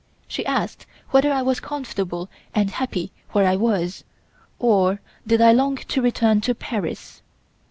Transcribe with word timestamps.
She 0.27 0.43
asked 0.47 0.87
whether 1.11 1.31
I 1.31 1.43
was 1.43 1.59
comfortable 1.59 2.27
and 2.55 2.71
happy 2.71 3.11
where 3.33 3.45
I 3.45 3.55
was 3.55 4.03
or 4.57 4.99
did 5.27 5.41
I 5.41 5.51
long 5.51 5.75
to 5.77 6.01
return 6.01 6.41
to 6.41 6.55
Paris. 6.55 7.21